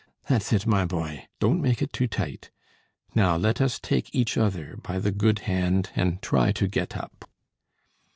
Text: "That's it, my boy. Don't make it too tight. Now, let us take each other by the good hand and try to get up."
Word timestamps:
"That's 0.27 0.51
it, 0.51 0.65
my 0.65 0.83
boy. 0.83 1.27
Don't 1.39 1.61
make 1.61 1.79
it 1.79 1.93
too 1.93 2.07
tight. 2.07 2.49
Now, 3.13 3.37
let 3.37 3.61
us 3.61 3.79
take 3.79 4.15
each 4.15 4.35
other 4.35 4.77
by 4.81 4.97
the 4.97 5.11
good 5.11 5.37
hand 5.45 5.91
and 5.95 6.19
try 6.23 6.51
to 6.53 6.67
get 6.67 6.97
up." 6.97 7.29